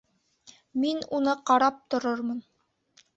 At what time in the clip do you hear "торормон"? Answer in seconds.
1.95-2.41